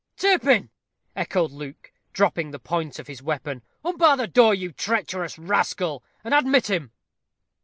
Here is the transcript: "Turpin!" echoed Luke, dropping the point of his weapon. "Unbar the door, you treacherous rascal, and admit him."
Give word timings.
"Turpin!" 0.17 0.71
echoed 1.15 1.51
Luke, 1.51 1.93
dropping 2.11 2.49
the 2.49 2.57
point 2.57 2.97
of 2.97 3.05
his 3.05 3.21
weapon. 3.21 3.61
"Unbar 3.85 4.17
the 4.17 4.25
door, 4.25 4.55
you 4.55 4.71
treacherous 4.71 5.37
rascal, 5.37 6.03
and 6.23 6.33
admit 6.33 6.71
him." 6.71 6.91